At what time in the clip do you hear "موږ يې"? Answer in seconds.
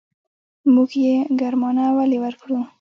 0.73-1.15